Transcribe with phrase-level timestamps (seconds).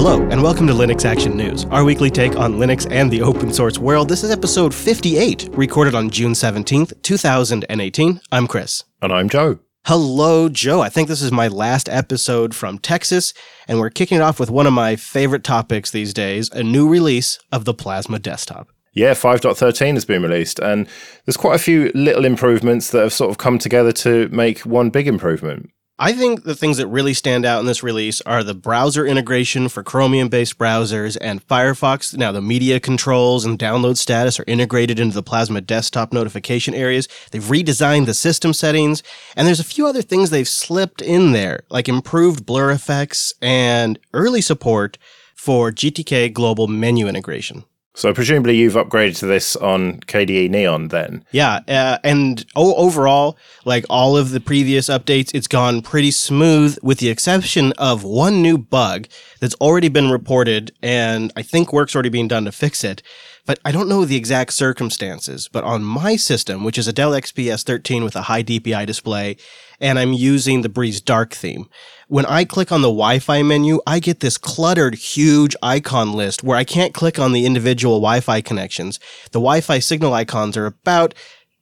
[0.00, 3.52] Hello, and welcome to Linux Action News, our weekly take on Linux and the open
[3.52, 4.08] source world.
[4.08, 8.20] This is episode 58, recorded on June 17th, 2018.
[8.30, 8.84] I'm Chris.
[9.02, 9.58] And I'm Joe.
[9.86, 10.82] Hello, Joe.
[10.82, 13.34] I think this is my last episode from Texas,
[13.66, 16.88] and we're kicking it off with one of my favorite topics these days a new
[16.88, 18.68] release of the Plasma desktop.
[18.94, 20.86] Yeah, 5.13 has been released, and
[21.26, 24.90] there's quite a few little improvements that have sort of come together to make one
[24.90, 25.70] big improvement.
[26.00, 29.68] I think the things that really stand out in this release are the browser integration
[29.68, 32.16] for Chromium based browsers and Firefox.
[32.16, 37.08] Now, the media controls and download status are integrated into the Plasma desktop notification areas.
[37.32, 39.02] They've redesigned the system settings,
[39.34, 43.98] and there's a few other things they've slipped in there, like improved blur effects and
[44.14, 44.98] early support
[45.34, 47.64] for GTK global menu integration.
[47.98, 51.24] So presumably you've upgraded to this on KDE Neon then.
[51.32, 56.78] Yeah, uh, and o- overall, like all of the previous updates, it's gone pretty smooth,
[56.80, 59.08] with the exception of one new bug
[59.40, 63.02] that's already been reported, and I think work's already being done to fix it.
[63.46, 65.48] But I don't know the exact circumstances.
[65.52, 69.38] But on my system, which is a Dell XPS 13 with a high DPI display,
[69.80, 71.68] and I'm using the Breeze Dark theme
[72.08, 76.56] when I click on the Wi-Fi menu, I get this cluttered, huge icon list where
[76.56, 78.98] I can't click on the individual Wi-Fi connections.
[79.26, 81.14] The Wi-Fi signal icons are about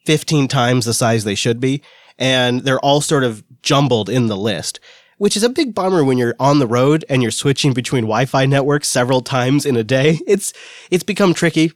[0.07, 1.83] 15 times the size they should be,
[2.17, 4.81] and they're all sort of jumbled in the list.
[5.19, 8.47] Which is a big bummer when you're on the road and you're switching between Wi-Fi
[8.47, 10.21] networks several times in a day.
[10.27, 10.53] It's
[10.91, 11.73] it's become tricky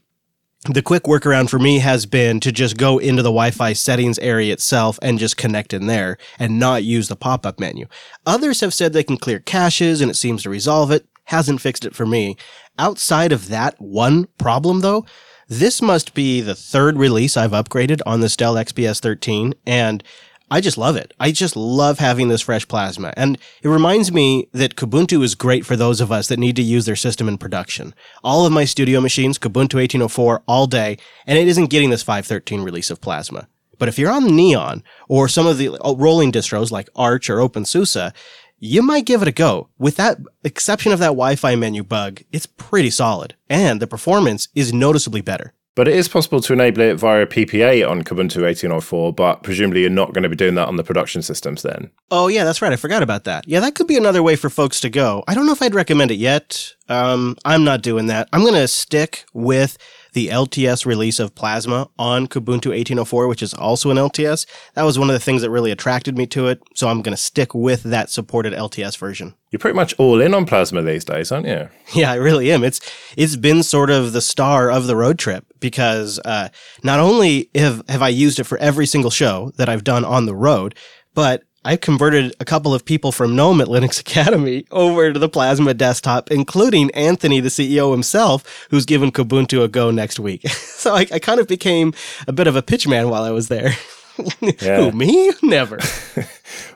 [0.69, 4.53] the quick workaround for me has been to just go into the Wi-Fi settings area
[4.53, 7.86] itself and just connect in there and not use the pop-up menu.
[8.27, 11.06] Others have said they can clear caches and it seems to resolve it.
[11.25, 12.36] Hasn't fixed it for me.
[12.78, 15.06] Outside of that one problem though,
[15.48, 20.05] this must be the third release I've upgraded on this Dell XPS 13 and
[20.52, 21.14] I just love it.
[21.20, 23.12] I just love having this fresh plasma.
[23.16, 26.62] And it reminds me that Kubuntu is great for those of us that need to
[26.62, 27.94] use their system in production.
[28.25, 32.62] All of my studio machines, Kubuntu 1804 all day, and it isn't getting this 513
[32.62, 33.47] release of plasma.
[33.78, 37.38] But if you're on Neon or some of the uh, rolling distros like Arch or
[37.38, 38.12] OpenSUSE,
[38.58, 39.69] you might give it a go.
[39.78, 44.72] With that exception of that Wi-Fi menu bug, it's pretty solid, and the performance is
[44.72, 45.54] noticeably better.
[45.76, 49.91] But it is possible to enable it via PPA on Kubuntu 1804, but presumably you're
[49.91, 51.91] not going to be doing that on the production systems then.
[52.10, 52.72] Oh, yeah, that's right.
[52.72, 53.47] I forgot about that.
[53.47, 55.22] Yeah, that could be another way for folks to go.
[55.28, 56.75] I don't know if I'd recommend it yet.
[56.88, 58.28] Um, I'm not doing that.
[58.32, 59.78] I'm going to stick with
[60.12, 64.47] the LTS release of Plasma on Kubuntu 1804, which is also an LTS.
[64.75, 66.62] That was one of the things that really attracted me to it.
[66.75, 69.34] So I'm going to stick with that supported LTS version.
[69.50, 71.69] You're pretty much all in on Plasma these days, aren't you?
[71.93, 72.62] Yeah, I really am.
[72.62, 72.81] It's
[73.16, 76.50] it's been sort of the star of the road trip because uh,
[76.84, 80.26] not only have have I used it for every single show that I've done on
[80.26, 80.76] the road,
[81.15, 85.28] but I converted a couple of people from GNOME at Linux Academy over to the
[85.28, 90.49] Plasma desktop, including Anthony, the CEO himself, who's given Kubuntu a go next week.
[90.49, 91.93] so I, I kind of became
[92.26, 93.75] a bit of a pitchman while I was there.
[94.60, 95.32] Who, me?
[95.43, 95.78] Never.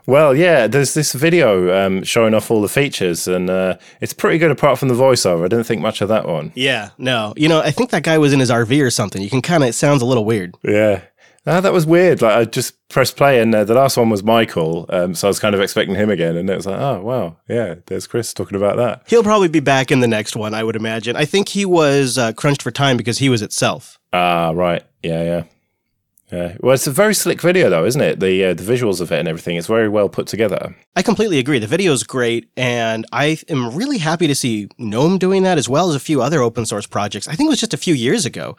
[0.07, 4.39] well, yeah, there's this video um, showing off all the features, and uh, it's pretty
[4.39, 5.45] good apart from the voiceover.
[5.45, 6.53] I didn't think much of that one.
[6.55, 7.35] Yeah, no.
[7.37, 9.21] You know, I think that guy was in his RV or something.
[9.21, 10.55] You can kind of, it sounds a little weird.
[10.63, 11.03] Yeah.
[11.47, 12.23] Ah, that was weird.
[12.23, 15.31] Like I just pressed play, and uh, the last one was Michael, um, so I
[15.31, 18.33] was kind of expecting him again, and it was like, oh wow, yeah, there's Chris
[18.33, 19.03] talking about that.
[19.09, 21.17] He'll probably be back in the next one, I would imagine.
[21.17, 23.99] I think he was uh, crunched for time because he was itself.
[24.15, 25.43] Ah, right, yeah, yeah,
[26.33, 26.57] yeah.
[26.61, 28.21] Well, it's a very slick video, though, isn't it?
[28.21, 29.57] The uh, the visuals of it and everything.
[29.57, 30.75] It's very well put together.
[30.97, 31.59] I completely agree.
[31.59, 35.69] The video is great, and I am really happy to see GNOME doing that as
[35.69, 37.29] well as a few other open source projects.
[37.29, 38.57] I think it was just a few years ago.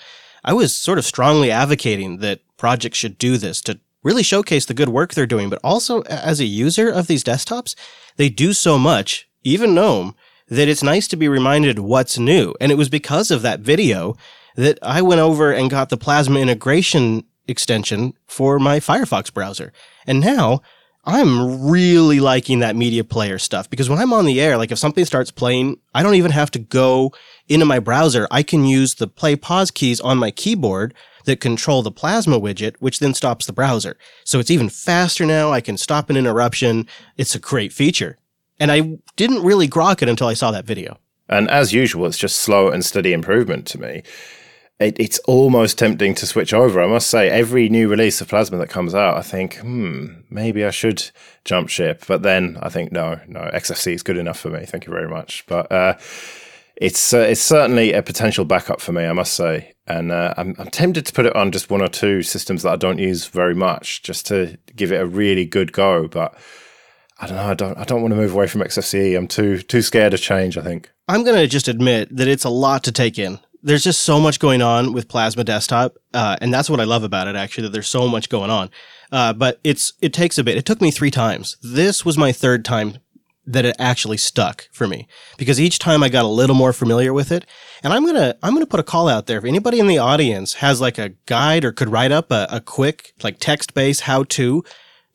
[0.48, 4.74] I was sort of strongly advocating that projects should do this to really showcase the
[4.74, 7.76] good work they're doing, but also as a user of these desktops,
[8.18, 10.16] they do so much, even GNOME,
[10.48, 12.54] that it's nice to be reminded what's new.
[12.62, 14.16] And it was because of that video
[14.56, 19.74] that I went over and got the Plasma integration extension for my Firefox browser.
[20.06, 20.62] And now
[21.04, 24.80] I'm really liking that media player stuff because when I'm on the air, like if
[24.80, 27.12] something starts playing, I don't even have to go
[27.48, 28.28] into my browser.
[28.32, 30.94] I can use the play pause keys on my keyboard
[31.26, 33.98] that control the Plasma widget, which then stops the browser.
[34.24, 35.52] So it's even faster now.
[35.52, 36.88] I can stop an interruption.
[37.18, 38.18] It's a great feature.
[38.60, 40.98] And I didn't really grok it until I saw that video.
[41.28, 44.04] And as usual, it's just slow and steady improvement to me.
[44.80, 46.82] It, it's almost tempting to switch over.
[46.82, 50.66] I must say, every new release of Plasma that comes out, I think, hmm, maybe
[50.66, 51.12] I should
[51.46, 52.04] jump ship.
[52.08, 54.66] But then I think, no, no, XFCE is good enough for me.
[54.66, 55.46] Thank you very much.
[55.48, 55.96] But uh,
[56.76, 59.75] it's uh, it's certainly a potential backup for me, I must say.
[59.88, 62.72] And uh, I'm, I'm tempted to put it on just one or two systems that
[62.72, 66.08] I don't use very much, just to give it a really good go.
[66.08, 66.36] But
[67.20, 67.44] I don't know.
[67.44, 67.78] I don't.
[67.78, 69.16] I don't want to move away from XFCE.
[69.16, 70.58] I'm too too scared of change.
[70.58, 70.90] I think.
[71.08, 73.40] I'm going to just admit that it's a lot to take in.
[73.62, 77.04] There's just so much going on with Plasma Desktop, uh, and that's what I love
[77.04, 77.36] about it.
[77.36, 78.70] Actually, that there's so much going on.
[79.12, 80.58] Uh, but it's it takes a bit.
[80.58, 81.58] It took me three times.
[81.62, 82.98] This was my third time
[83.46, 85.08] that it actually stuck for me
[85.38, 87.46] because each time I got a little more familiar with it.
[87.84, 90.56] And I'm gonna I'm gonna put a call out there if anybody in the audience
[90.56, 94.24] has like a guide or could write up a, a quick like text based how
[94.24, 94.64] to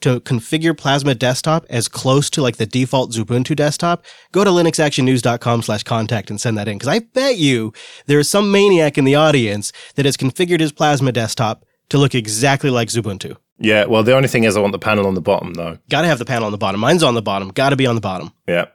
[0.00, 5.62] to configure Plasma Desktop as close to like the default Xubuntu desktop, go to linuxactionnews.com
[5.62, 6.78] slash contact and send that in.
[6.78, 7.72] Cause I bet you
[8.06, 12.14] there is some maniac in the audience that has configured his Plasma Desktop to look
[12.14, 13.36] exactly like Xubuntu.
[13.60, 15.78] Yeah, well, the only thing is I want the panel on the bottom, though.
[15.90, 16.80] Got to have the panel on the bottom.
[16.80, 17.50] Mine's on the bottom.
[17.50, 18.32] Got to be on the bottom.
[18.48, 18.66] Yeah,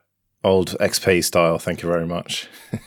[0.43, 1.57] old XP style.
[1.57, 2.47] Thank you very much.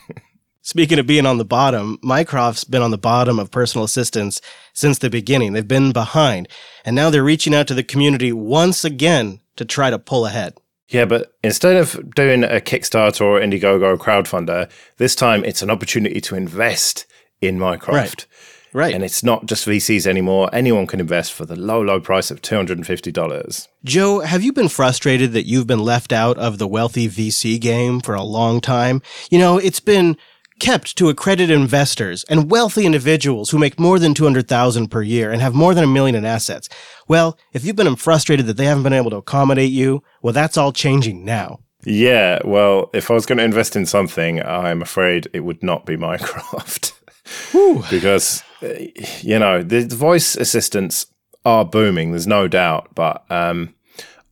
[0.63, 4.41] Speaking of being on the bottom, Mycroft's been on the bottom of personal assistants
[4.75, 5.55] since the beginning.
[5.55, 6.47] They've been behind,
[6.85, 10.55] and now they're reaching out to the community once again to try to pull ahead.
[10.89, 16.21] Yeah, but instead of doing a Kickstarter or Indiegogo crowdfunder, this time it's an opportunity
[16.21, 17.07] to invest
[17.41, 17.95] in Mycroft.
[17.95, 18.27] Right.
[18.73, 18.95] Right.
[18.95, 20.51] And it's not just VCs anymore.
[20.53, 23.69] Anyone can invest for the low, low price of $250.
[23.85, 28.01] Joe, have you been frustrated that you've been left out of the wealthy VC game
[28.01, 29.03] for a long time?
[29.31, 30.17] You know, it's been
[30.59, 35.41] kept to accredited investors and wealthy individuals who make more than 200,000 per year and
[35.41, 36.69] have more than a million in assets.
[37.07, 40.57] Well, if you've been frustrated that they haven't been able to accommodate you, well, that's
[40.57, 41.61] all changing now.
[41.85, 45.87] Yeah, well, if I was going to invest in something, I'm afraid it would not
[45.87, 46.93] be Mycroft.
[47.91, 51.07] because, you know, the voice assistants
[51.45, 53.75] are booming, there's no doubt, but um,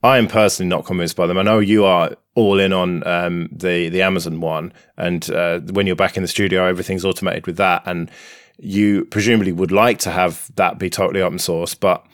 [0.03, 1.37] I am personally not convinced by them.
[1.37, 5.87] I know you are all in on um, the the Amazon one, and uh, when
[5.87, 8.11] you're back in the studio, everything's automated with that, and
[8.59, 11.73] you presumably would like to have that be totally open source.
[11.73, 12.05] But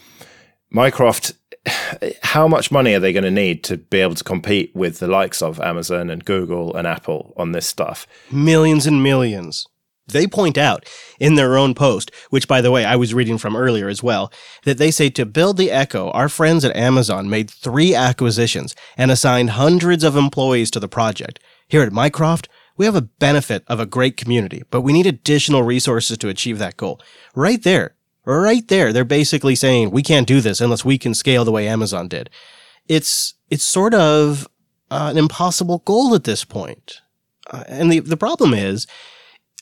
[0.69, 1.33] Mycroft,
[2.23, 5.07] how much money are they going to need to be able to compete with the
[5.07, 8.07] likes of Amazon and Google and Apple on this stuff?
[8.31, 9.67] Millions and millions.
[10.07, 10.87] They point out
[11.19, 14.31] in their own post, which by the way, I was reading from earlier as well,
[14.63, 19.11] that they say to build the Echo, our friends at Amazon made three acquisitions and
[19.11, 21.39] assigned hundreds of employees to the project.
[21.67, 25.63] Here at Mycroft, we have a benefit of a great community, but we need additional
[25.63, 26.99] resources to achieve that goal.
[27.33, 27.95] Right there,
[28.25, 31.67] right there, they're basically saying we can't do this unless we can scale the way
[31.67, 32.29] Amazon did.
[32.87, 34.47] It's, it's sort of
[34.91, 36.99] uh, an impossible goal at this point.
[37.49, 38.87] Uh, and the, the problem is,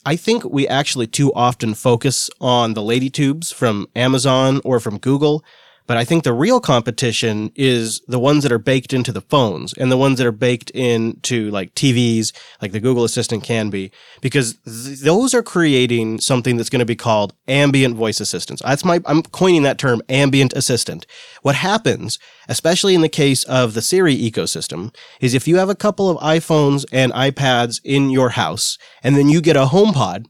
[0.06, 4.98] I think we actually too often focus on the lady tubes from Amazon or from
[4.98, 5.44] Google,
[5.88, 9.74] but I think the real competition is the ones that are baked into the phones
[9.74, 12.32] and the ones that are baked into like TVs,
[12.62, 13.92] like the Google Assistant can be,
[14.22, 18.62] because th- those are creating something that's going to be called ambient voice assistants.
[18.62, 21.06] That's my, I'm coining that term, ambient assistant.
[21.42, 25.76] What happens, especially in the case of the Siri ecosystem, is if you have a
[25.76, 30.26] couple of iPhones and iPads in your house, and then you get a HomePod,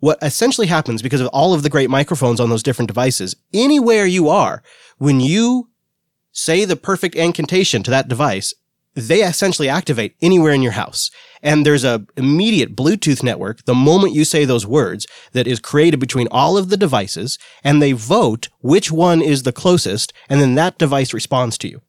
[0.00, 4.06] what essentially happens because of all of the great microphones on those different devices, anywhere
[4.06, 4.62] you are,
[4.98, 5.68] when you
[6.32, 8.54] say the perfect incantation to that device,
[8.94, 11.10] they essentially activate anywhere in your house.
[11.42, 16.00] And there's a immediate Bluetooth network the moment you say those words that is created
[16.00, 20.54] between all of the devices and they vote which one is the closest and then
[20.54, 21.82] that device responds to you.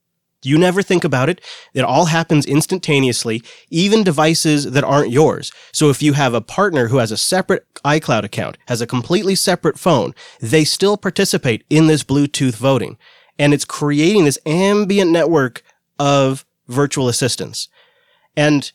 [0.44, 1.42] You never think about it.
[1.74, 5.52] It all happens instantaneously, even devices that aren't yours.
[5.72, 9.36] So if you have a partner who has a separate iCloud account, has a completely
[9.36, 12.98] separate phone, they still participate in this Bluetooth voting.
[13.40, 15.64] And it's creating this ambient network
[16.00, 17.68] of virtual assistants.
[18.36, 18.72] And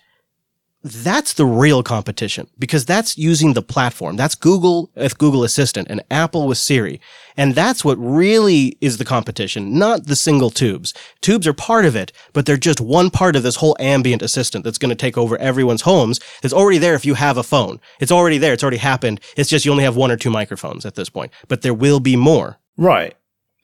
[0.84, 4.16] that's the real competition because that's using the platform.
[4.16, 7.00] That's Google with Google Assistant and Apple with Siri.
[7.36, 10.92] And that's what really is the competition, not the single tubes.
[11.20, 14.64] Tubes are part of it, but they're just one part of this whole ambient assistant
[14.64, 16.18] that's going to take over everyone's homes.
[16.42, 17.80] It's already there if you have a phone.
[18.00, 18.52] It's already there.
[18.52, 19.20] It's already happened.
[19.36, 22.00] It's just you only have one or two microphones at this point, but there will
[22.00, 22.58] be more.
[22.76, 23.14] Right.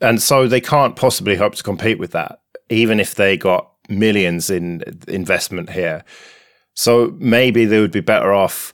[0.00, 4.50] And so they can't possibly hope to compete with that, even if they got millions
[4.50, 6.04] in investment here
[6.78, 8.72] so maybe they would be better off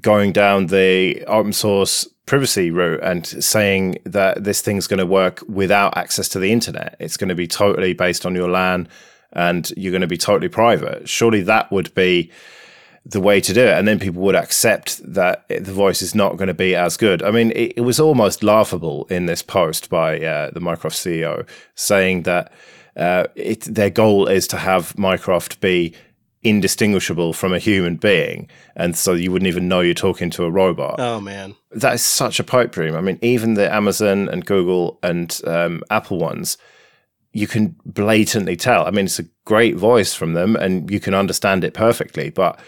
[0.00, 5.42] going down the open source privacy route and saying that this thing's going to work
[5.46, 6.96] without access to the internet.
[6.98, 8.88] It's going to be totally based on your LAN
[9.34, 11.06] and you're going to be totally private.
[11.06, 12.30] Surely that would be
[13.04, 13.76] the way to do it.
[13.76, 17.22] And then people would accept that the voice is not going to be as good.
[17.22, 21.46] I mean, it, it was almost laughable in this post by uh, the Mycroft CEO
[21.74, 22.50] saying that
[22.96, 25.94] uh, it, their goal is to have Mycroft be
[26.42, 30.50] indistinguishable from a human being, and so you wouldn't even know you're talking to a
[30.50, 31.00] robot.
[31.00, 32.94] Oh man, that is such a pipe dream.
[32.94, 36.58] I mean, even the Amazon and Google and um, Apple ones,
[37.32, 38.86] you can blatantly tell.
[38.86, 42.58] I mean, it's a great voice from them and you can understand it perfectly, but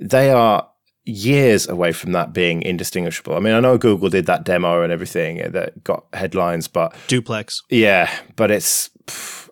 [0.00, 0.68] they are
[1.04, 3.34] years away from that being indistinguishable.
[3.34, 7.62] I mean, I know Google did that demo and everything that got headlines, but duplex.
[7.68, 8.90] Yeah, but it's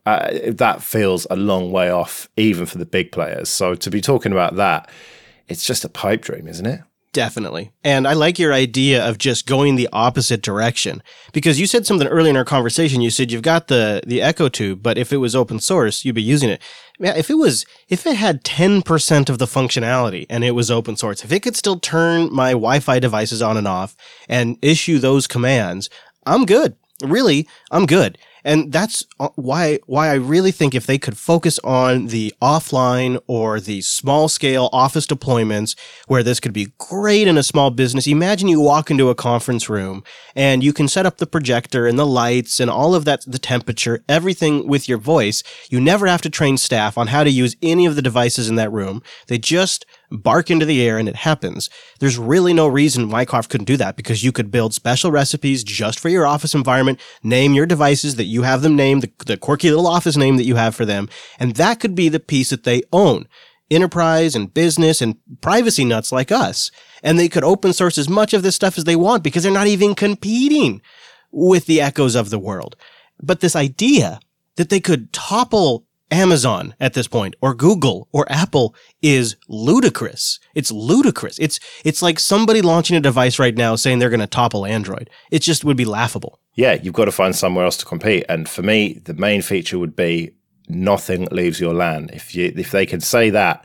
[0.07, 3.49] uh, that feels a long way off, even for the big players.
[3.49, 4.91] So to be talking about that,
[5.49, 6.81] it's just a pipe dream, isn't it?
[7.13, 7.73] Definitely.
[7.85, 11.03] And I like your idea of just going the opposite direction
[11.35, 13.03] because you said something earlier in our conversation.
[13.03, 16.15] You said you've got the, the Echo Tube, but if it was open source, you'd
[16.15, 16.63] be using it.
[16.99, 21.23] If it was, if it had 10% of the functionality and it was open source,
[21.23, 23.95] if it could still turn my Wi Fi devices on and off
[24.27, 25.91] and issue those commands,
[26.25, 26.77] I'm good.
[27.05, 28.17] Really, I'm good.
[28.45, 33.21] And that's uh, why why I really think if they could focus on the offline
[33.27, 35.77] or the small scale office deployments
[36.09, 38.07] where this could be great in a small business.
[38.07, 40.03] Imagine you walk into a conference room
[40.35, 43.39] and you can set up the projector and the lights and all of that the
[43.39, 45.43] temperature, everything with your voice.
[45.71, 48.57] You never have to train staff on how to use any of the devices in
[48.57, 49.03] that room.
[49.29, 51.71] They just bark into the air and it happens.
[52.01, 55.99] There's really no reason Mycroft couldn't do that because you could build special recipes just
[55.99, 59.71] for your office environment, name your devices that you have them named, the, the quirky
[59.71, 62.65] little office name that you have for them, and that could be the piece that
[62.65, 63.27] they own.
[63.71, 66.71] Enterprise and business and privacy nuts like us.
[67.03, 69.53] And they could open source as much of this stuff as they want because they're
[69.53, 70.83] not even competing
[71.31, 72.77] with the echoes of the world.
[73.23, 74.21] But this idea
[74.57, 80.39] that they could topple Amazon at this point or Google or Apple is ludicrous.
[80.55, 81.39] It's ludicrous.
[81.39, 85.11] It's it's like somebody launching a device right now saying they're going to topple Android.
[85.31, 86.39] It just would be laughable.
[86.55, 88.25] Yeah, you've got to find somewhere else to compete.
[88.29, 90.35] And for me, the main feature would be
[90.69, 92.11] nothing leaves your LAN.
[92.13, 93.65] If you if they can say that,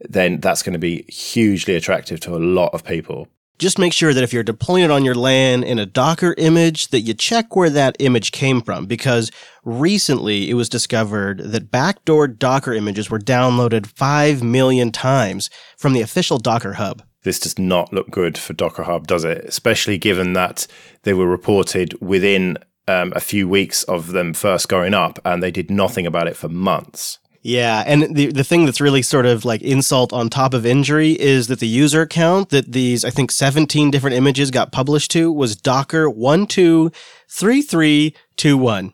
[0.00, 3.28] then that's going to be hugely attractive to a lot of people
[3.58, 6.88] just make sure that if you're deploying it on your LAN in a Docker image,
[6.88, 9.30] that you check where that image came from because
[9.64, 16.02] recently it was discovered that backdoor Docker images were downloaded 5 million times from the
[16.02, 17.02] official Docker Hub.
[17.22, 19.44] This does not look good for Docker Hub, does it?
[19.44, 20.66] Especially given that
[21.02, 22.58] they were reported within
[22.88, 26.36] um, a few weeks of them first going up and they did nothing about it
[26.36, 27.18] for months.
[27.46, 31.12] Yeah, and the the thing that's really sort of like insult on top of injury
[31.12, 35.30] is that the user account that these I think 17 different images got published to
[35.30, 38.92] was Docker 123321.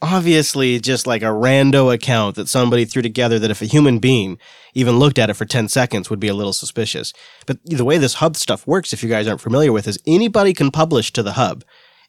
[0.00, 4.38] Obviously just like a rando account that somebody threw together that if a human being
[4.72, 7.12] even looked at it for 10 seconds would be a little suspicious.
[7.44, 10.54] But the way this hub stuff works if you guys aren't familiar with is anybody
[10.54, 11.64] can publish to the hub.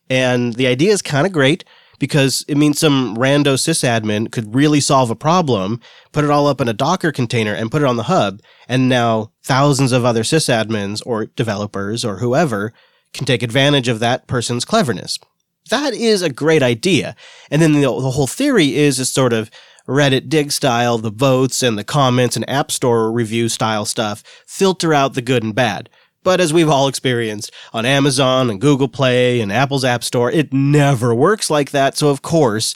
[0.10, 1.66] And the idea is kind of great
[2.04, 5.80] because it means some rando sysadmin could really solve a problem,
[6.12, 8.42] put it all up in a Docker container and put it on the hub.
[8.68, 12.74] And now thousands of other sysadmins or developers or whoever
[13.14, 15.18] can take advantage of that person's cleverness.
[15.70, 17.16] That is a great idea.
[17.50, 19.50] And then the, the whole theory is a sort of
[19.88, 24.94] Reddit dig style, the votes and the comments and App Store review style stuff filter
[24.94, 25.90] out the good and bad.
[26.24, 30.54] But as we've all experienced on Amazon and Google Play and Apple's App Store, it
[30.54, 31.98] never works like that.
[31.98, 32.76] So, of course,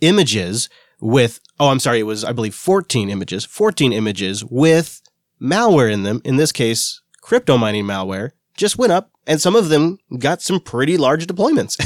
[0.00, 0.68] images
[1.00, 5.00] with, oh, I'm sorry, it was, I believe, 14 images, 14 images with
[5.40, 9.68] malware in them, in this case, crypto mining malware, just went up and some of
[9.68, 11.76] them got some pretty large deployments.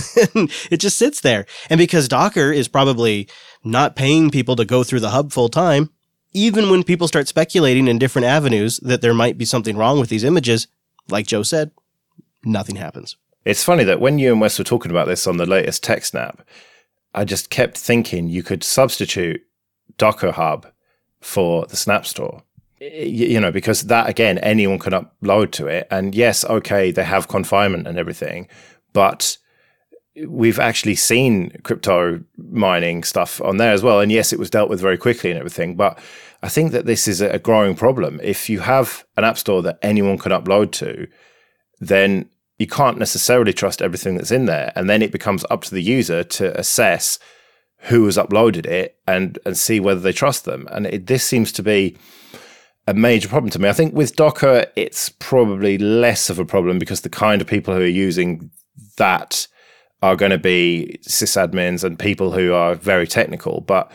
[0.70, 1.46] it just sits there.
[1.68, 3.28] And because Docker is probably
[3.62, 5.90] not paying people to go through the hub full time,
[6.32, 10.08] even when people start speculating in different avenues that there might be something wrong with
[10.08, 10.66] these images,
[11.08, 11.70] like Joe said,
[12.44, 13.16] nothing happens.
[13.44, 16.40] It's funny that when you and Wes were talking about this on the latest TechSnap,
[17.14, 19.42] I just kept thinking you could substitute
[19.98, 20.66] Docker Hub
[21.20, 22.42] for the Snap Store.
[22.78, 25.86] You know, because that again, anyone can upload to it.
[25.90, 28.48] And yes, okay, they have confinement and everything,
[28.92, 29.38] but
[30.26, 34.00] we've actually seen crypto mining stuff on there as well.
[34.00, 35.76] And yes, it was dealt with very quickly and everything.
[35.76, 35.98] But
[36.42, 38.20] I think that this is a growing problem.
[38.22, 41.06] If you have an app store that anyone can upload to,
[41.80, 44.72] then you can't necessarily trust everything that's in there.
[44.74, 47.18] And then it becomes up to the user to assess
[47.80, 50.66] who has uploaded it and, and see whether they trust them.
[50.70, 51.96] And it, this seems to be
[52.86, 53.68] a major problem to me.
[53.68, 57.74] I think with Docker, it's probably less of a problem because the kind of people
[57.74, 58.50] who are using
[58.96, 59.46] that
[60.06, 63.60] are going to be sysadmins and people who are very technical.
[63.60, 63.90] But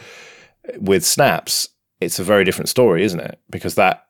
[0.78, 1.70] with snaps,
[2.02, 3.40] it's a very different story, isn't it?
[3.50, 4.08] Because that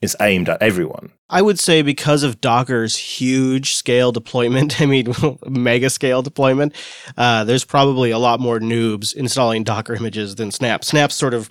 [0.00, 1.12] is aimed at everyone.
[1.28, 5.12] I would say because of Docker's huge scale deployment, I mean,
[5.46, 6.74] mega scale deployment,
[7.18, 10.84] uh, there's probably a lot more noobs installing Docker images than Snap.
[10.84, 11.50] Snap's sort of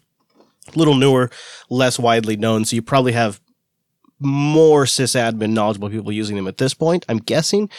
[0.74, 1.30] a little newer,
[1.70, 3.40] less widely known, so you probably have
[4.20, 7.70] more sysadmin knowledgeable people using them at this point, I'm guessing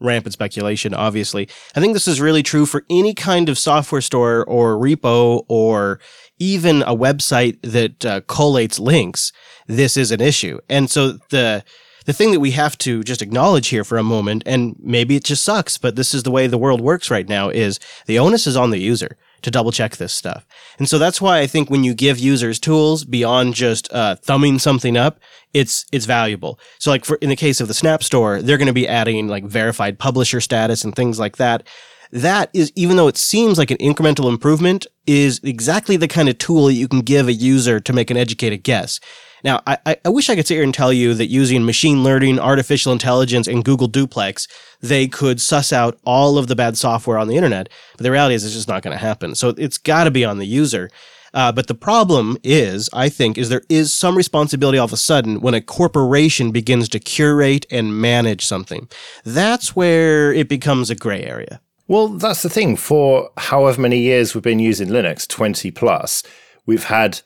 [0.00, 1.48] rampant speculation, obviously.
[1.74, 6.00] I think this is really true for any kind of software store or repo or
[6.38, 9.32] even a website that uh, collates links.
[9.66, 10.58] This is an issue.
[10.68, 11.64] And so the,
[12.10, 15.22] the thing that we have to just acknowledge here for a moment, and maybe it
[15.22, 18.48] just sucks, but this is the way the world works right now, is the onus
[18.48, 20.44] is on the user to double check this stuff.
[20.80, 24.58] And so that's why I think when you give users tools beyond just uh, thumbing
[24.58, 25.20] something up,
[25.54, 26.58] it's it's valuable.
[26.80, 29.28] So like for in the case of the Snap Store, they're going to be adding
[29.28, 31.64] like verified publisher status and things like that.
[32.10, 36.38] That is even though it seems like an incremental improvement, is exactly the kind of
[36.38, 38.98] tool that you can give a user to make an educated guess.
[39.44, 42.38] Now, I, I wish I could sit here and tell you that using machine learning,
[42.38, 44.48] artificial intelligence, and Google Duplex,
[44.80, 47.68] they could suss out all of the bad software on the internet.
[47.96, 49.34] But the reality is, it's just not going to happen.
[49.34, 50.90] So it's got to be on the user.
[51.32, 54.96] Uh, but the problem is, I think, is there is some responsibility all of a
[54.96, 58.88] sudden when a corporation begins to curate and manage something.
[59.24, 61.60] That's where it becomes a gray area.
[61.86, 62.76] Well, that's the thing.
[62.76, 66.22] For however many years we've been using Linux, 20 plus,
[66.66, 67.20] we've had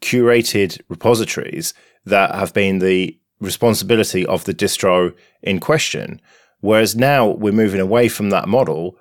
[0.00, 1.74] curated repositories
[2.04, 6.20] that have been the responsibility of the distro in question.
[6.60, 8.98] Whereas now we're moving away from that model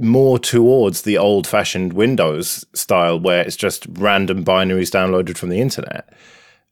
[0.00, 5.60] more towards the old fashioned Windows style where it's just random binaries downloaded from the
[5.60, 6.12] internet.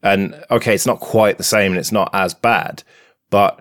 [0.03, 2.83] And okay, it's not quite the same and it's not as bad,
[3.31, 3.61] but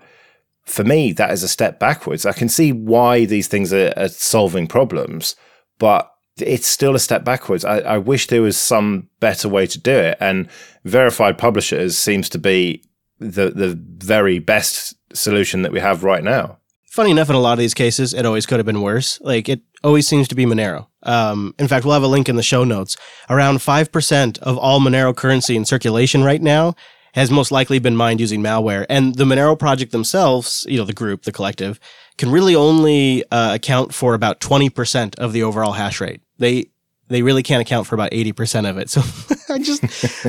[0.66, 2.26] for me, that is a step backwards.
[2.26, 5.36] I can see why these things are, are solving problems,
[5.80, 7.66] but it's still a step backwards.
[7.66, 10.18] I, I, wish there was some better way to do it.
[10.20, 10.48] And
[10.86, 12.84] verified publishers seems to be
[13.20, 16.58] the the very best solution that we have right now.
[16.86, 19.20] Funny enough, in a lot of these cases, it always could have been worse.
[19.22, 20.88] Like it always seems to be Monero.
[21.04, 22.98] Um, in fact, we'll have a link in the show notes.
[23.30, 26.76] Around five percent of all Monero currency in circulation right now
[27.14, 28.86] has most likely been mined using malware.
[28.90, 31.80] And the Monero project themselves, you know, the group, the collective,
[32.18, 36.22] can really only uh, account for about 20% of the overall hash rate.
[36.38, 36.66] They
[37.08, 38.90] they really can't account for about 80% of it.
[38.90, 39.02] So
[39.54, 39.84] I just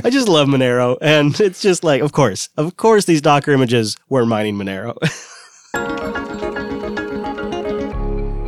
[0.04, 2.48] I just love Monero and it's just like of course.
[2.56, 4.96] Of course these Docker images were mining Monero.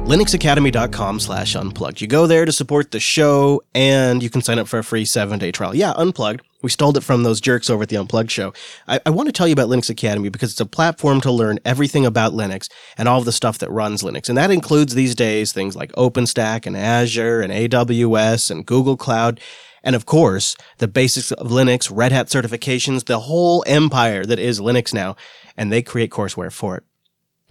[0.04, 2.00] linuxacademy.com slash unplugged.
[2.00, 5.04] You go there to support the show and you can sign up for a free
[5.04, 5.74] seven day trial.
[5.74, 6.42] Yeah, unplugged.
[6.64, 8.54] We stole it from those jerks over at the Unplugged show.
[8.88, 11.58] I, I, want to tell you about Linux Academy because it's a platform to learn
[11.62, 14.30] everything about Linux and all of the stuff that runs Linux.
[14.30, 19.40] And that includes these days things like OpenStack and Azure and AWS and Google Cloud.
[19.82, 24.58] And of course, the basics of Linux, Red Hat certifications, the whole empire that is
[24.58, 25.16] Linux now.
[25.58, 26.84] And they create courseware for it.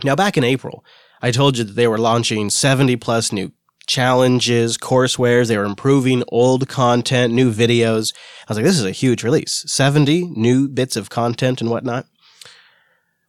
[0.04, 0.84] Now, back in April,
[1.22, 3.52] I told you that they were launching 70 plus new
[3.86, 5.48] challenges, courseware.
[5.48, 8.14] They were improving old content, new videos.
[8.16, 9.64] I was like, this is a huge release.
[9.68, 12.06] 70 new bits of content and whatnot.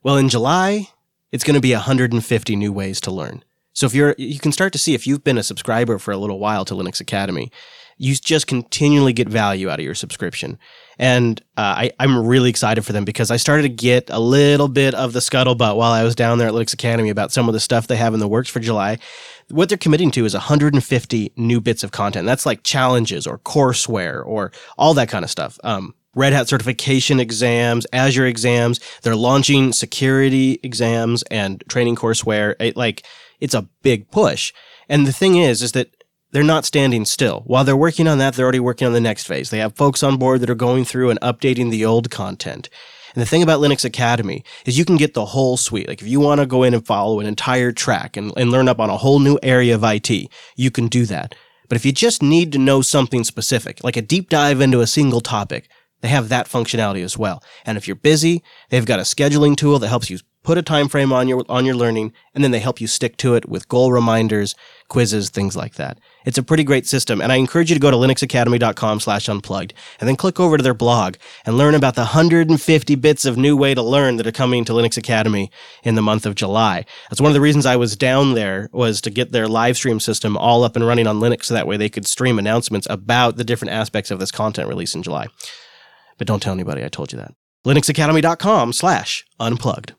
[0.02, 0.88] Well, in July,
[1.32, 3.42] it's going to be 150 new ways to learn.
[3.72, 6.16] So if you're, you can start to see if you've been a subscriber for a
[6.16, 7.50] little while to Linux Academy,
[7.96, 10.58] you just continually get value out of your subscription.
[10.98, 14.68] And uh, I, I'm really excited for them because I started to get a little
[14.68, 17.52] bit of the scuttlebutt while I was down there at Linux Academy about some of
[17.52, 18.98] the stuff they have in the works for July.
[19.50, 22.26] What they're committing to is 150 new bits of content.
[22.26, 25.59] That's like challenges or courseware or all that kind of stuff.
[25.64, 28.80] Um, Red Hat certification exams, Azure exams.
[29.02, 32.54] They're launching security exams and training courseware.
[32.61, 33.04] It, like
[33.40, 34.52] it's a big push.
[34.88, 35.94] And the thing is, is that
[36.34, 37.44] they're not standing still.
[37.46, 39.50] While they're working on that, they're already working on the next phase.
[39.50, 42.68] They have folks on board that are going through and updating the old content.
[43.14, 45.86] And the thing about Linux Academy is you can get the whole suite.
[45.86, 48.68] Like if you want to go in and follow an entire track and, and learn
[48.68, 50.10] up on a whole new area of IT,
[50.56, 51.36] you can do that.
[51.68, 54.88] But if you just need to know something specific, like a deep dive into a
[54.88, 55.68] single topic,
[56.00, 57.44] they have that functionality as well.
[57.64, 60.88] And if you're busy, they've got a scheduling tool that helps you put a time
[60.88, 63.68] frame on your on your learning and then they help you stick to it with
[63.68, 64.54] goal reminders
[64.88, 65.98] quizzes things like that.
[66.24, 69.74] It's a pretty great system and i encourage you to go to linuxacademy.com slash unplugged
[69.98, 71.16] and then click over to their blog
[71.46, 74.72] and learn about the 150 bits of new way to learn that are coming to
[74.72, 75.50] linux academy
[75.82, 76.84] in the month of july.
[77.10, 80.00] That's one of the reasons i was down there was to get their live stream
[80.00, 83.36] system all up and running on linux so that way they could stream announcements about
[83.36, 85.26] the different aspects of this content release in july.
[86.18, 87.34] But don't tell anybody i told you that.
[87.66, 89.94] linuxacademy.com slash unplugged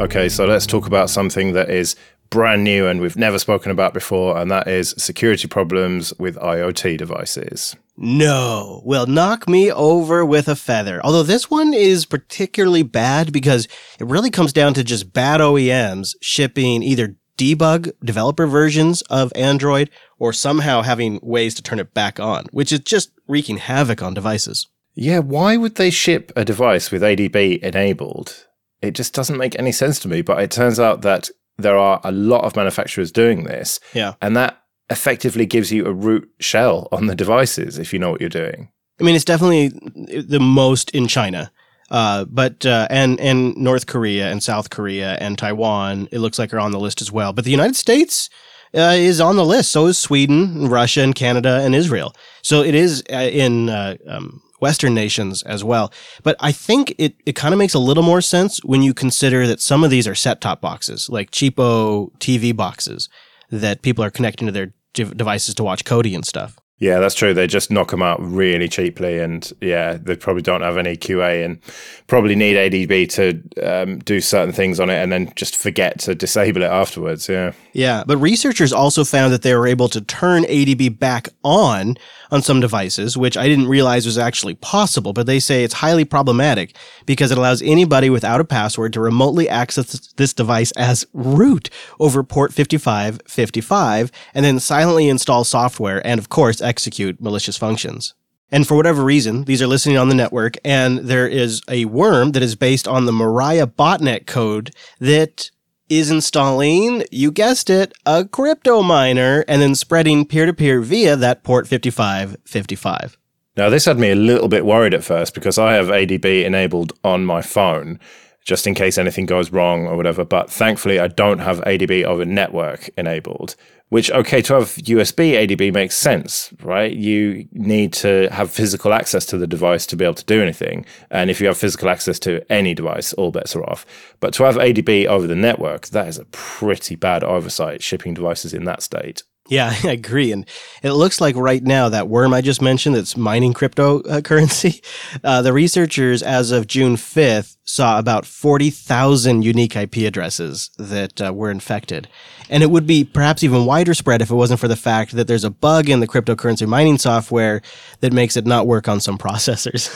[0.00, 1.94] Okay, so let's talk about something that is
[2.30, 6.96] brand new and we've never spoken about before, and that is security problems with IoT
[6.96, 7.76] devices.
[7.98, 8.80] No.
[8.86, 11.02] Well, knock me over with a feather.
[11.04, 16.14] Although this one is particularly bad because it really comes down to just bad OEMs
[16.22, 22.18] shipping either debug developer versions of Android or somehow having ways to turn it back
[22.18, 24.66] on, which is just wreaking havoc on devices.
[24.94, 28.46] Yeah, why would they ship a device with ADB enabled
[28.82, 30.22] It just doesn't make any sense to me.
[30.22, 33.80] But it turns out that there are a lot of manufacturers doing this.
[33.92, 34.14] Yeah.
[34.22, 38.20] And that effectively gives you a root shell on the devices if you know what
[38.20, 38.70] you're doing.
[39.00, 41.50] I mean, it's definitely the most in China.
[41.90, 46.54] Uh, but uh, and and North Korea and South Korea and Taiwan, it looks like
[46.54, 47.32] are on the list as well.
[47.32, 48.30] But the United States
[48.74, 49.72] uh, is on the list.
[49.72, 52.14] So is Sweden, Russia, and Canada and Israel.
[52.42, 55.92] So it is uh, in uh, um, Western nations as well.
[56.22, 59.46] But I think it, it kind of makes a little more sense when you consider
[59.46, 63.08] that some of these are set top boxes, like cheapo TV boxes
[63.50, 66.58] that people are connecting to their devices to watch Kodi and stuff.
[66.80, 67.34] Yeah, that's true.
[67.34, 71.44] They just knock them out really cheaply, and yeah, they probably don't have any QA,
[71.44, 71.60] and
[72.06, 76.14] probably need ADB to um, do certain things on it, and then just forget to
[76.14, 77.28] disable it afterwards.
[77.28, 78.02] Yeah, yeah.
[78.06, 81.96] But researchers also found that they were able to turn ADB back on
[82.30, 85.12] on some devices, which I didn't realize was actually possible.
[85.12, 89.50] But they say it's highly problematic because it allows anybody without a password to remotely
[89.50, 96.30] access this device as root over port 5555, and then silently install software, and of
[96.30, 98.14] course execute malicious functions.
[98.52, 102.32] And for whatever reason, these are listening on the network, and there is a worm
[102.32, 105.50] that is based on the Mirai botnet code that
[105.88, 111.16] is installing, you guessed it, a crypto miner and then spreading peer to peer via
[111.16, 113.18] that port 5555.
[113.56, 116.92] Now, this had me a little bit worried at first because I have ADB enabled
[117.02, 117.98] on my phone
[118.44, 120.24] just in case anything goes wrong or whatever.
[120.24, 123.54] But thankfully, I don't have ADB over network enabled,
[123.90, 126.92] which, okay, to have USB ADB makes sense, right?
[126.92, 130.86] You need to have physical access to the device to be able to do anything.
[131.10, 133.84] And if you have physical access to any device, all bets are off.
[134.20, 138.54] But to have ADB over the network, that is a pretty bad oversight shipping devices
[138.54, 139.22] in that state.
[139.50, 140.32] Yeah, I agree.
[140.32, 140.46] And
[140.82, 144.82] it looks like right now that worm I just mentioned that's mining cryptocurrency,
[145.24, 151.32] uh, the researchers as of June 5th saw about 40,000 unique IP addresses that uh,
[151.34, 152.08] were infected.
[152.48, 155.28] And it would be perhaps even wider spread if it wasn't for the fact that
[155.28, 157.60] there's a bug in the cryptocurrency mining software
[158.00, 159.90] that makes it not work on some processors.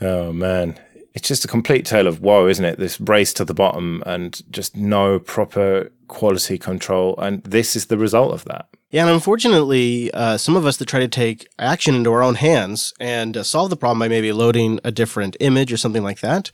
[0.00, 0.78] oh, man
[1.16, 2.78] it's just a complete tale of woe, isn't it?
[2.78, 7.16] This race to the bottom and just no proper quality control.
[7.18, 8.68] And this is the result of that.
[8.90, 12.34] Yeah, and unfortunately, uh, some of us that try to take action into our own
[12.34, 16.20] hands and uh, solve the problem by maybe loading a different image or something like
[16.20, 16.50] that,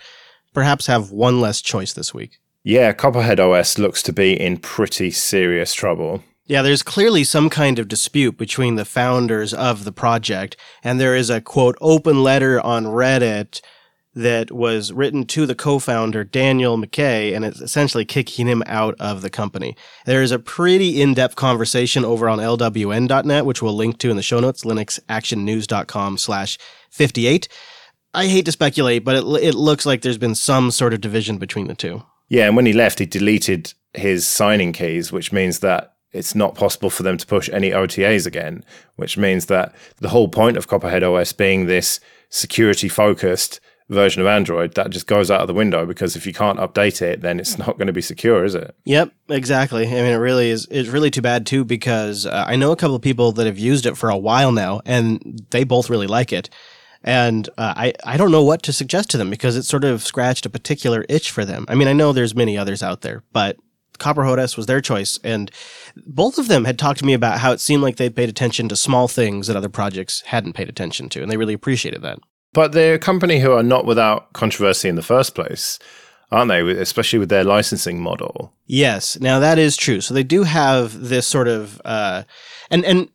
[0.54, 2.38] perhaps have one less choice this week.
[2.62, 6.22] Yeah, Copperhead OS looks to be in pretty serious trouble.
[6.46, 11.16] Yeah, there's clearly some kind of dispute between the founders of the project, and there
[11.16, 13.60] is a quote open letter on Reddit
[14.14, 19.22] that was written to the co-founder Daniel Micay, and it's essentially kicking him out of
[19.22, 19.76] the company.
[20.04, 24.22] There is a pretty in-depth conversation over on lwn.net, which we'll link to in the
[24.22, 26.58] show notes, linuxactionnews.com slash
[26.90, 27.48] 58.
[28.14, 31.38] I hate to speculate, but it, it looks like there's been some sort of division
[31.38, 32.02] between the two.
[32.28, 36.54] Yeah, and when he left, he deleted his signing keys, which means that it's not
[36.54, 38.64] possible for them to push any OTAs again,
[38.96, 43.60] which means that the whole point of Copperhead OS being this security focused
[43.92, 47.02] version of Android, that just goes out of the window because if you can't update
[47.02, 48.74] it, then it's not going to be secure, is it?
[48.84, 49.86] Yep, exactly.
[49.86, 50.66] I mean, it really is.
[50.70, 53.58] It's really too bad too because uh, I know a couple of people that have
[53.58, 56.50] used it for a while now, and they both really like it.
[57.04, 60.02] And uh, I I don't know what to suggest to them because it sort of
[60.02, 61.64] scratched a particular itch for them.
[61.68, 63.56] I mean, I know there's many others out there, but
[63.98, 65.50] Copperhead OS was their choice, and
[66.06, 68.68] both of them had talked to me about how it seemed like they paid attention
[68.68, 72.18] to small things that other projects hadn't paid attention to, and they really appreciated that.
[72.54, 75.78] But they're a company who are not without controversy in the first place,
[76.30, 76.60] aren't they?
[76.72, 78.52] Especially with their licensing model.
[78.66, 79.18] Yes.
[79.20, 80.00] Now that is true.
[80.00, 82.24] So they do have this sort of, uh,
[82.70, 83.08] and and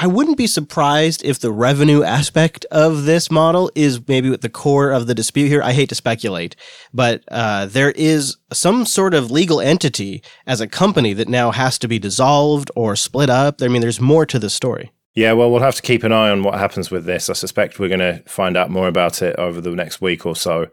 [0.00, 4.48] I wouldn't be surprised if the revenue aspect of this model is maybe at the
[4.48, 5.60] core of the dispute here.
[5.60, 6.54] I hate to speculate,
[6.94, 11.80] but uh, there is some sort of legal entity as a company that now has
[11.80, 13.60] to be dissolved or split up.
[13.60, 14.92] I mean, there's more to the story.
[15.18, 17.28] Yeah, well, we'll have to keep an eye on what happens with this.
[17.28, 20.36] I suspect we're going to find out more about it over the next week or
[20.36, 20.68] so,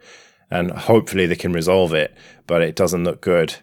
[0.52, 3.56] and hopefully they can resolve it, but it doesn't look good.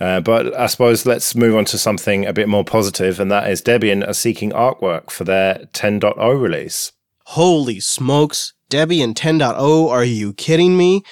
[0.00, 3.50] Uh, but I suppose let's move on to something a bit more positive, and that
[3.50, 6.92] is Debian are seeking artwork for their 10.0 release.
[7.26, 8.54] Holy smokes.
[8.70, 11.02] Debian 10.0, are you kidding me?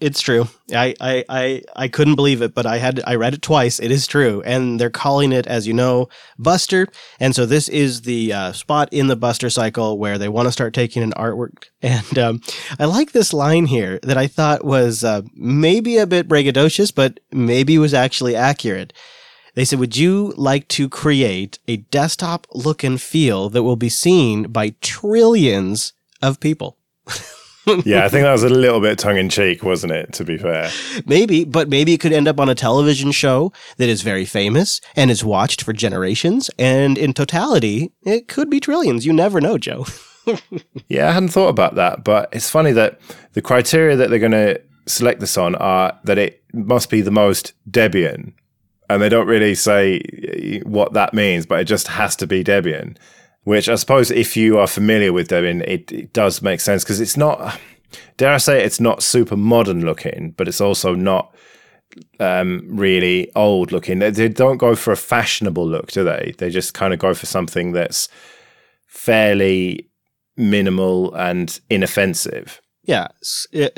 [0.00, 0.46] It's true.
[0.72, 3.80] I, I, I, I couldn't believe it, but I had I read it twice.
[3.80, 6.08] It is true, and they're calling it, as you know,
[6.38, 6.86] Buster.
[7.18, 10.52] And so this is the uh, spot in the Buster cycle where they want to
[10.52, 11.64] start taking an artwork.
[11.80, 12.40] And um,
[12.78, 17.20] I like this line here that I thought was uh, maybe a bit braggadocious, but
[17.30, 18.92] maybe was actually accurate.
[19.54, 23.88] They said, "Would you like to create a desktop look and feel that will be
[23.88, 26.78] seen by trillions of people?"
[27.84, 30.12] yeah, I think that was a little bit tongue in cheek, wasn't it?
[30.14, 30.70] To be fair,
[31.06, 34.80] maybe, but maybe it could end up on a television show that is very famous
[34.96, 36.50] and is watched for generations.
[36.58, 39.04] And in totality, it could be trillions.
[39.04, 39.86] You never know, Joe.
[40.88, 43.00] yeah, I hadn't thought about that, but it's funny that
[43.32, 47.10] the criteria that they're going to select this on are that it must be the
[47.10, 48.32] most Debian.
[48.90, 52.42] And they don't really say eh, what that means, but it just has to be
[52.42, 52.96] Debian.
[53.48, 57.00] Which I suppose, if you are familiar with Debian, it, it does make sense because
[57.00, 57.58] it's not,
[58.18, 61.34] dare I say, it's not super modern looking, but it's also not
[62.20, 64.00] um, really old looking.
[64.00, 66.34] They, they don't go for a fashionable look, do they?
[66.36, 68.10] They just kind of go for something that's
[68.86, 69.88] fairly
[70.36, 72.60] minimal and inoffensive.
[72.82, 73.08] Yeah,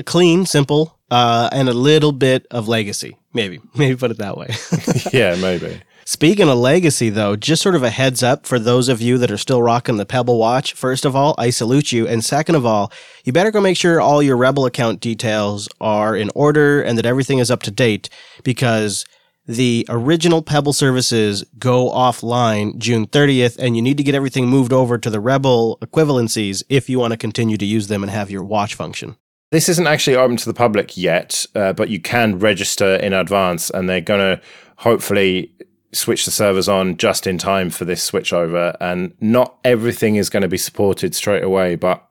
[0.04, 3.16] clean, simple, uh, and a little bit of legacy.
[3.34, 4.48] Maybe, maybe put it that way.
[5.12, 5.80] yeah, maybe.
[6.12, 9.30] Speaking of legacy, though, just sort of a heads up for those of you that
[9.30, 10.72] are still rocking the Pebble Watch.
[10.72, 12.08] First of all, I salute you.
[12.08, 12.90] And second of all,
[13.24, 17.06] you better go make sure all your Rebble account details are in order and that
[17.06, 18.08] everything is up to date
[18.42, 19.04] because
[19.46, 24.72] the original Pebble services go offline June 30th, and you need to get everything moved
[24.72, 28.32] over to the Rebble equivalencies if you want to continue to use them and have
[28.32, 29.14] your watch function.
[29.52, 33.70] This isn't actually open to the public yet, uh, but you can register in advance,
[33.70, 34.42] and they're going to
[34.74, 35.52] hopefully
[35.92, 38.76] switch the servers on just in time for this switchover.
[38.80, 42.06] And not everything is going to be supported straight away, but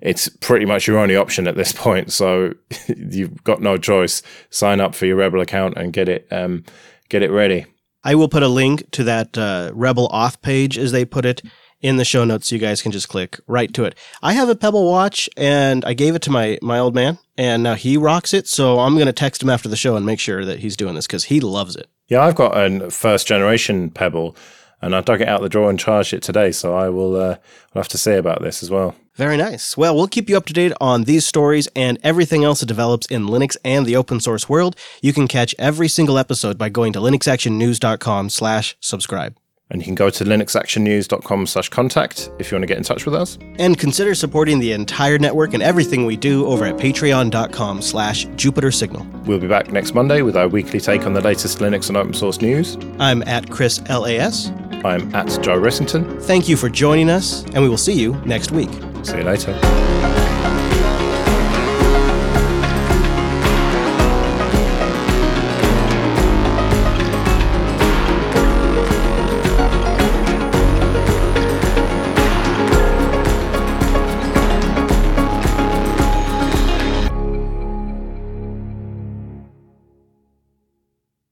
[0.00, 2.12] it's pretty much your only option at this point.
[2.12, 2.54] So
[2.88, 4.22] you've got no choice.
[4.50, 6.64] Sign up for your Rebble account and get it um,
[7.08, 7.66] get it ready.
[8.04, 11.42] I will put a link to that uh, Rebble off page, as they put it,
[11.80, 12.48] in the show notes.
[12.48, 13.96] So you guys can just click right to it.
[14.22, 17.62] I have a Pebble watch, and I gave it to my my old man, and
[17.62, 18.46] now he rocks it.
[18.46, 20.94] So I'm going to text him after the show and make sure that he's doing
[20.94, 21.88] this because he loves it.
[22.08, 24.34] Yeah, I've got a first generation Pebble,
[24.80, 26.52] and I dug it out the drawer and charged it today.
[26.52, 27.36] So I will uh,
[27.74, 28.94] have to say about this as well.
[29.14, 29.76] Very nice.
[29.76, 33.06] Well, we'll keep you up to date on these stories and everything else that develops
[33.08, 34.76] in Linux and the open source world.
[35.02, 39.36] You can catch every single episode by going to linuxactionnews.com slash subscribe.
[39.70, 43.04] And you can go to linuxactionnews.com slash contact if you want to get in touch
[43.04, 43.38] with us.
[43.58, 48.70] And consider supporting the entire network and everything we do over at patreon.com slash Jupiter
[48.70, 49.06] Signal.
[49.26, 52.14] We'll be back next Monday with our weekly take on the latest Linux and open
[52.14, 52.78] source news.
[52.98, 54.50] I'm at Chris LAS.
[54.84, 56.22] I'm at Joe Ressington.
[56.22, 58.70] Thank you for joining us, and we will see you next week.
[59.02, 60.37] See you later.